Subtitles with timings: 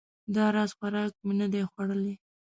[0.35, 2.13] دا راز خوراک مې نه ده خوړلی